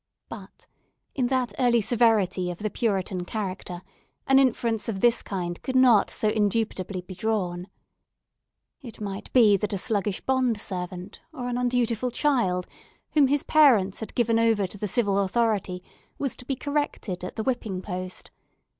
But, 0.29 0.65
in 1.13 1.27
that 1.27 1.53
early 1.59 1.79
severity 1.79 2.49
of 2.49 2.57
the 2.57 2.71
Puritan 2.71 3.23
character, 3.23 3.83
an 4.25 4.39
inference 4.39 4.89
of 4.89 4.99
this 4.99 5.21
kind 5.21 5.61
could 5.61 5.75
not 5.75 6.09
so 6.09 6.27
indubitably 6.29 7.01
be 7.01 7.13
drawn. 7.13 7.67
It 8.81 8.99
might 8.99 9.31
be 9.31 9.57
that 9.57 9.73
a 9.73 9.77
sluggish 9.77 10.19
bond 10.21 10.59
servant, 10.59 11.19
or 11.31 11.47
an 11.49 11.57
undutiful 11.59 12.09
child, 12.09 12.65
whom 13.11 13.27
his 13.27 13.43
parents 13.43 13.99
had 13.99 14.15
given 14.15 14.39
over 14.39 14.65
to 14.65 14.77
the 14.79 14.87
civil 14.87 15.19
authority, 15.19 15.83
was 16.17 16.35
to 16.37 16.45
be 16.45 16.55
corrected 16.55 17.23
at 17.23 17.35
the 17.35 17.43
whipping 17.43 17.79
post. 17.83 18.31